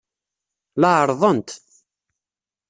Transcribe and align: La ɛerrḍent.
La 0.81 0.89
ɛerrḍent. 0.99 1.49